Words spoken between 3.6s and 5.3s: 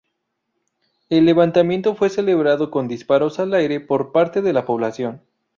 por parte de la población.